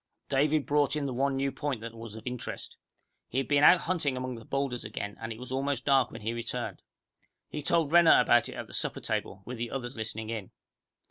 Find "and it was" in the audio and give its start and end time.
5.21-5.51